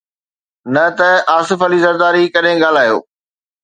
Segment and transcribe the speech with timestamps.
[0.73, 2.97] نه ته آصف علي زرداري ڪڏهن ڳالهايو.